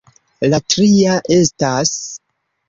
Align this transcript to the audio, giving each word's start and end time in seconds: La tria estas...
La 0.53 0.59
tria 0.75 1.19
estas... 1.37 1.93